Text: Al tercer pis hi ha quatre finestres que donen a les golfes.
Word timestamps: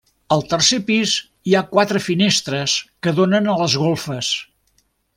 Al 0.35 0.39
tercer 0.53 0.77
pis 0.87 1.11
hi 1.49 1.53
ha 1.57 1.61
quatre 1.75 2.01
finestres 2.07 2.75
que 3.07 3.15
donen 3.23 3.53
a 3.55 3.59
les 3.63 3.77
golfes. 3.87 4.35